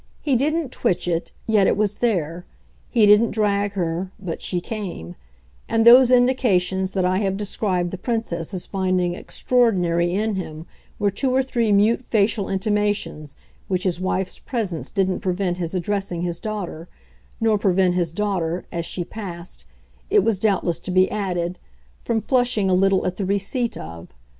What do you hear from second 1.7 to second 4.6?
was there; he didn't drag her, but she